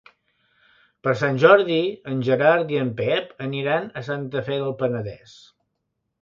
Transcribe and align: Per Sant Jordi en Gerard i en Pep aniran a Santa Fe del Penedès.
Per 1.07 1.11
Sant 1.19 1.35
Jordi 1.43 1.77
en 2.11 2.23
Gerard 2.29 2.73
i 2.77 2.79
en 2.85 2.89
Pep 3.03 3.37
aniran 3.49 3.87
a 4.03 4.03
Santa 4.09 4.43
Fe 4.49 4.59
del 4.65 4.75
Penedès. 4.83 5.37